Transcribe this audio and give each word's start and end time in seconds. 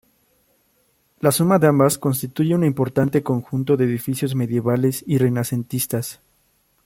La 1.19 1.31
suma 1.31 1.59
de 1.59 1.67
ambas 1.67 1.99
constituye 1.99 2.55
un 2.55 2.63
importante 2.63 3.21
conjunto 3.21 3.77
de 3.77 3.83
edificios 3.85 4.33
medievales 4.33 5.03
y 5.05 5.19
renacentistas. 5.19 6.19